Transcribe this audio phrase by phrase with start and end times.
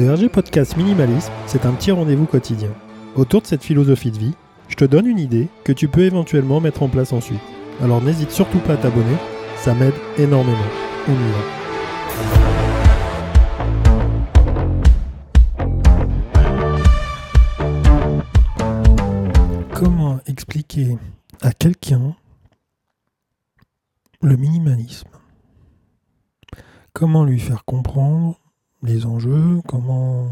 [0.00, 2.70] Le RG Podcast Minimalisme, c'est un petit rendez-vous quotidien.
[3.16, 4.32] Autour de cette philosophie de vie,
[4.66, 7.42] je te donne une idée que tu peux éventuellement mettre en place ensuite.
[7.82, 9.18] Alors n'hésite surtout pas à t'abonner,
[9.56, 10.56] ça m'aide énormément.
[11.06, 11.16] On y.
[19.74, 20.96] Comment expliquer
[21.42, 22.16] à quelqu'un
[24.22, 25.10] le minimalisme?
[26.94, 28.40] Comment lui faire comprendre
[28.82, 30.28] les enjeux Comment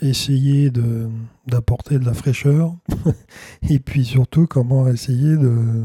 [0.00, 1.08] essayer de
[1.46, 2.74] d'apporter de la fraîcheur
[3.68, 5.84] et puis surtout comment essayer de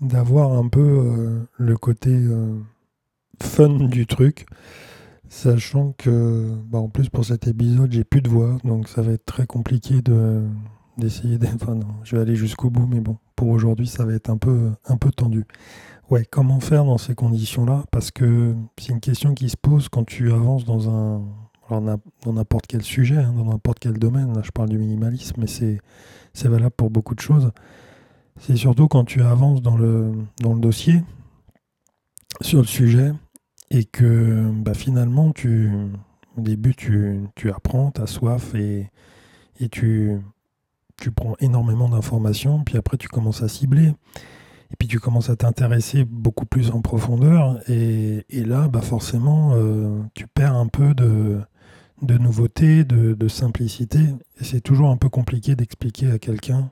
[0.00, 2.58] d'avoir un peu euh, le côté euh,
[3.42, 4.46] fun du truc
[5.28, 9.12] sachant que bah, en plus pour cet épisode j'ai plus de voix donc ça va
[9.12, 10.42] être très compliqué de
[10.96, 14.12] d'essayer d'être enfin non je vais aller jusqu'au bout mais bon pour aujourd'hui ça va
[14.14, 15.46] être un peu un peu tendu
[16.10, 19.88] ouais comment faire dans ces conditions là parce que c'est une question qui se pose
[19.88, 21.22] quand tu avances dans un
[21.70, 25.36] alors, dans n'importe quel sujet, hein, dans n'importe quel domaine, là je parle du minimalisme,
[25.38, 25.78] mais c'est,
[26.32, 27.52] c'est valable pour beaucoup de choses.
[28.38, 31.02] C'est surtout quand tu avances dans le, dans le dossier,
[32.40, 33.12] sur le sujet,
[33.70, 35.70] et que bah, finalement, tu,
[36.36, 38.90] au début, tu, tu apprends, tu as soif, et,
[39.60, 40.18] et tu,
[40.96, 43.92] tu prends énormément d'informations, puis après tu commences à cibler.
[44.72, 50.00] Et puis tu commences à t'intéresser beaucoup plus en profondeur, et, là, bah forcément, euh,
[50.14, 51.40] tu perds un peu de,
[52.02, 53.98] de nouveauté, de, simplicité.
[54.40, 56.70] Et c'est toujours un peu compliqué d'expliquer à quelqu'un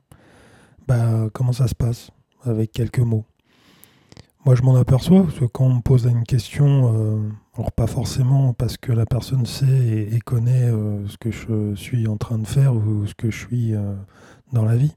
[0.86, 2.10] bah, comment ça se passe
[2.44, 3.24] avec quelques mots.
[4.44, 7.88] Moi, je m'en aperçois parce que quand on me pose une question, euh, alors pas
[7.88, 12.38] forcément parce que la personne sait et, connaît euh, ce que je suis en train
[12.38, 13.74] de faire ou ce que je suis
[14.52, 14.94] dans la vie,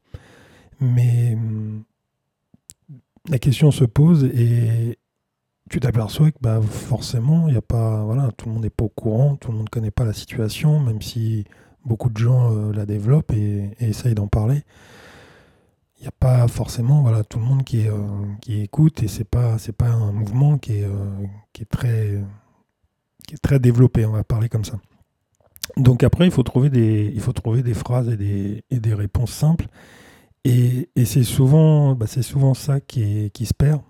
[0.79, 1.83] mais hum,
[3.30, 4.97] la question se pose et,
[5.69, 8.89] tu t'aperçois que bah, forcément, il a pas, voilà, tout le monde n'est pas au
[8.89, 11.46] courant, tout le monde ne connaît pas la situation, même si
[11.85, 14.63] beaucoup de gens euh, la développent et, essayent d'en parler.
[15.97, 17.94] Il n'y a pas forcément voilà, tout le monde qui, euh,
[18.41, 22.22] qui écoute et c'est pas c'est pas un mouvement qui est, euh, qui est très
[23.25, 24.78] qui est très développé, on va parler comme ça.
[25.78, 28.94] Donc après, il faut trouver des, il faut trouver des phrases et des, et des
[28.94, 29.67] réponses simples.
[30.44, 33.81] Et, c'est souvent, bah, souvent ça qui se perd.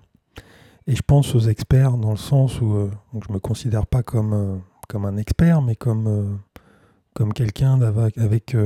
[0.88, 4.04] Et je pense aux experts dans le sens où euh, je ne me considère pas
[4.04, 4.58] comme, euh,
[4.90, 6.36] comme un expert, mais comme, euh,
[7.14, 8.58] comme quelqu'un avec, avec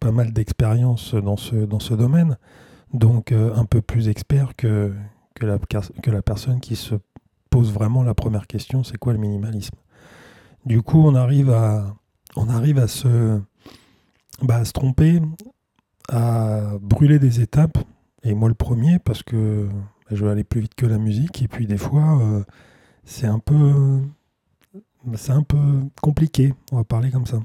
[0.00, 2.38] pas mal d'expérience dans ce, dans ce domaine.
[2.92, 4.92] Donc un peu plus expert que,
[5.34, 5.58] que, la,
[6.02, 6.94] que la personne qui se
[7.50, 9.76] pose vraiment la première question, c'est quoi le minimalisme?
[10.66, 11.94] Du coup, on arrive à,
[12.36, 13.40] on arrive à se,
[14.42, 15.20] bah, à se tromper,
[16.08, 17.78] à brûler des étapes.
[18.22, 19.68] Et moi le premier, parce que
[20.10, 21.42] je vais aller plus vite que la musique.
[21.42, 22.42] Et puis des fois, euh,
[23.04, 24.00] c'est un peu,
[25.14, 25.58] c'est un peu
[26.00, 26.54] compliqué.
[26.70, 27.40] On va parler comme ça.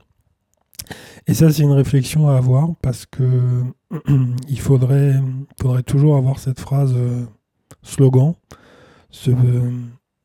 [1.27, 3.63] Et ça, c'est une réflexion à avoir parce que
[4.47, 5.15] il faudrait,
[5.61, 7.25] faudrait toujours avoir cette phrase euh,
[7.83, 8.33] slogan,
[9.09, 9.31] ce,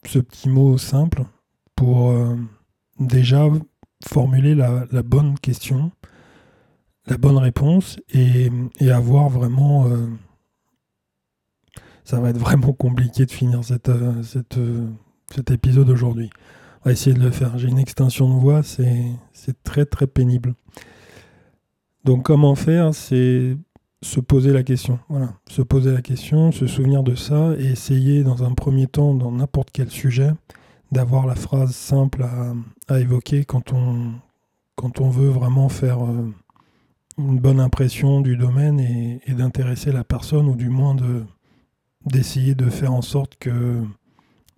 [0.06, 1.25] ce, petit mot simple
[1.75, 2.37] pour euh,
[3.00, 3.49] déjà
[4.06, 5.91] formuler la, la, bonne question,
[7.07, 8.51] la bonne réponse et,
[8.91, 9.89] avoir vraiment
[12.05, 14.23] ça va être vraiment compliqué de finir euh,
[14.57, 14.87] euh,
[15.35, 16.31] cet épisode aujourd'hui.
[16.81, 17.57] On va essayer de le faire.
[17.59, 20.55] J'ai une extension de voix, c'est très très pénible.
[22.05, 22.95] Donc comment faire?
[22.95, 23.57] C'est
[24.03, 24.99] se poser la question.
[25.09, 29.15] Voilà, se poser la question, se souvenir de ça et essayer dans un premier temps,
[29.15, 30.33] dans n'importe quel sujet,
[30.91, 32.27] d'avoir la phrase simple
[32.89, 34.15] à, évoquer quand on,
[34.75, 36.35] quand on veut vraiment faire euh,
[37.28, 41.25] une bonne impression du domaine et, d'intéresser la personne ou du moins de,
[42.06, 43.83] d'essayer de faire en sorte que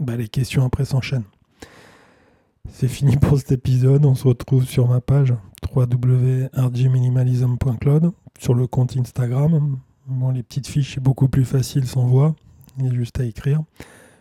[0.00, 1.24] bah, les questions après s'enchaînent.
[2.70, 4.04] C'est fini pour cet épisode.
[4.06, 5.34] On se retrouve sur ma page
[5.74, 9.78] www.rgminimalism.cloud sur le compte Instagram.
[10.06, 12.34] Bon, les petites fiches, c'est beaucoup plus facile sans voix.
[12.78, 13.62] Il y a juste à écrire.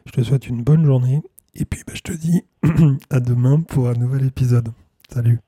[0.06, 1.22] Je te souhaite une bonne journée.
[1.56, 2.44] Et puis, bah, je te dis
[3.10, 4.70] à demain pour un nouvel épisode.
[5.12, 5.40] Salut